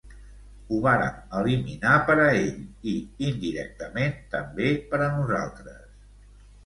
Ho 0.69 0.77
vàrem 0.85 1.19
eliminar 1.41 1.99
per 2.07 2.15
a 2.23 2.25
ell, 2.39 2.57
i, 2.93 2.95
indirectament, 3.29 4.19
també 4.35 4.71
per 4.95 5.03
a 5.09 5.15
nosaltres. 5.21 6.09